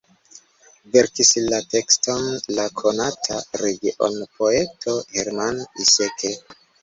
[0.93, 2.23] Verkis la tekston
[2.59, 6.35] la konata regionpoeto Hermann Iseke.